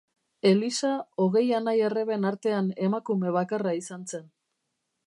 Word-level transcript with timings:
Elisa 0.51 0.93
hogei 1.25 1.43
anai-arreben 1.59 2.27
artean 2.31 2.73
emakume 2.87 3.39
bakarra 3.39 3.77
izan 3.83 4.11
zen. 4.15 4.27